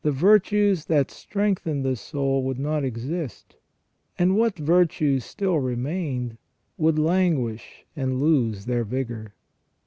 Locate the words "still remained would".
5.23-6.97